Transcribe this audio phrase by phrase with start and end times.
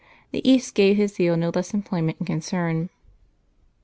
[0.31, 2.89] The East gave his zeal no less employment and concern.